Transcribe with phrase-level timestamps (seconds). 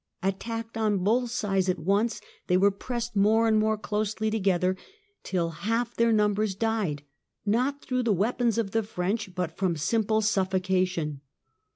[0.23, 4.75] Attacked on both sides at once, they w^ere pressed more and more closely together
[5.21, 7.03] till half their number died,
[7.45, 11.21] not through the weapons of the French, but from simple suffocation.